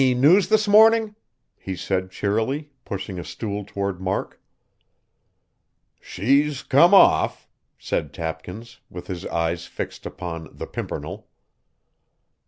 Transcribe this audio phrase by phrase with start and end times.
[0.03, 1.13] "Any news this morning?"
[1.55, 4.41] he said cheerily, pushing a stool toward Mark.
[5.99, 11.27] "She's come off," said Tapkins with his eyes fixed upon "The Pimpernel."